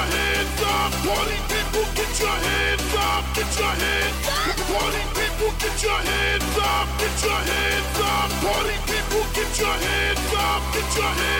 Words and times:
your 0.00 0.16
hands 0.16 0.62
up. 0.62 0.92
Party 1.04 1.36
people, 1.52 1.84
get 1.94 2.20
your 2.20 2.28
hands 2.28 2.94
up. 2.94 3.24
Get 3.34 3.58
your 3.58 3.74
hands 3.82 4.28
up. 4.28 4.56
Party 4.70 5.02
people, 5.16 5.52
get 5.58 5.82
your 5.82 6.00
hands 6.08 6.58
up. 6.58 6.88
Get 6.98 7.22
your 7.24 7.40
hands 7.50 8.00
up. 8.00 8.30
Party 8.44 8.76
people, 8.88 9.24
get 9.34 9.58
your 9.58 9.76
hands 9.86 10.34
up. 10.34 10.62
Get 10.72 10.96
your 10.96 11.12
hands 11.20 11.39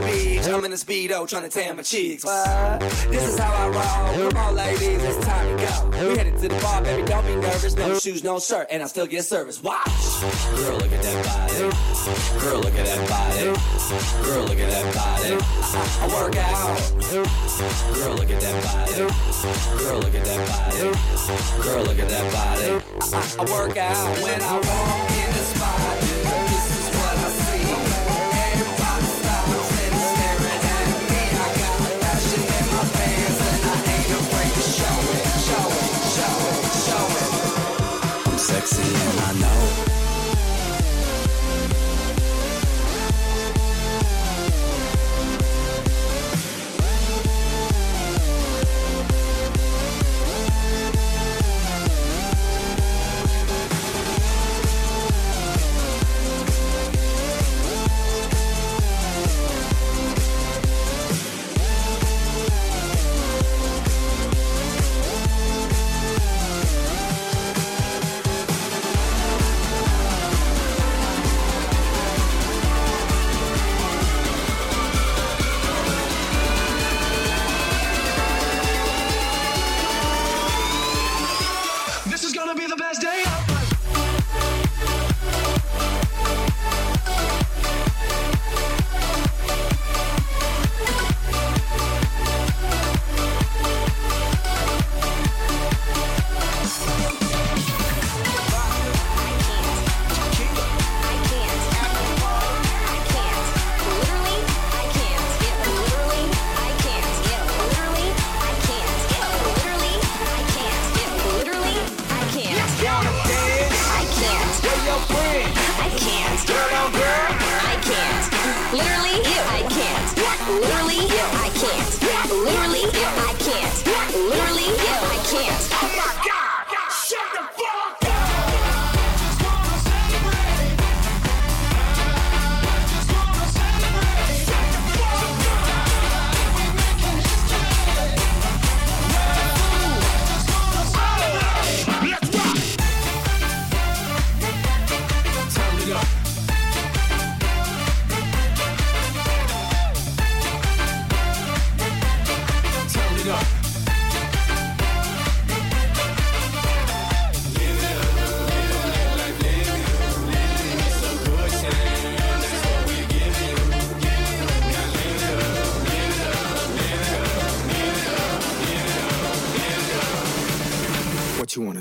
the 0.00 0.06
beach, 0.06 0.46
I'm 0.48 0.64
in 0.64 0.72
a 0.72 0.76
speedo 0.76 1.28
trying 1.28 1.42
to 1.42 1.48
tan 1.48 1.76
my 1.76 1.82
cheeks. 1.82 2.24
What? 2.24 2.80
This 2.80 3.28
is 3.28 3.38
how 3.38 3.52
I 3.52 3.68
roll. 3.68 4.30
Come 4.30 4.36
on, 4.38 4.54
ladies, 4.54 5.02
it's 5.02 5.24
time 5.24 5.56
to 5.56 5.64
go. 5.64 6.08
We 6.08 6.16
headed 6.16 6.38
to 6.38 6.48
the 6.48 6.60
bar, 6.60 6.82
baby, 6.82 7.06
don't 7.06 7.26
be 7.26 7.36
nervous. 7.36 7.76
No 7.76 7.98
shoes, 7.98 8.24
no 8.24 8.38
shirt, 8.38 8.68
and 8.70 8.82
I 8.82 8.86
still 8.86 9.06
get 9.06 9.24
service. 9.24 9.62
Watch. 9.62 9.86
Girl, 10.56 10.78
look 10.78 10.92
at 10.92 11.02
that 11.02 11.24
body. 11.24 11.58
Girl, 12.40 12.60
look 12.60 12.74
at 12.74 12.86
that 12.86 13.08
body. 13.08 13.44
Girl, 14.24 14.44
look 14.44 14.58
at 14.58 14.70
that 14.70 14.94
body. 14.94 15.38
I, 15.70 16.08
work 16.14 16.36
out. 16.36 16.78
Girl, 17.94 18.14
look 18.14 18.30
at 18.30 18.40
that 18.40 18.64
body. 18.64 18.94
Girl, 19.84 19.98
look 19.98 20.14
at 20.14 20.24
that 20.24 20.48
body. 20.48 21.62
Girl, 21.62 21.82
look 21.82 21.98
at 21.98 22.08
that 22.08 22.32
body. 22.32 22.84
I, 23.00 23.18
I, 23.18 23.34
I 23.38 23.50
work 23.50 23.76
out 23.76 24.18
when 24.22 24.42
I 24.42 24.54
walk 24.54 25.10
in 25.10 25.32
the 25.32 25.44
spot. 25.44 26.17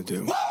Do. 0.08 0.47